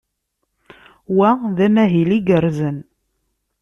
[1.15, 2.77] Wa d amahil igerrzen.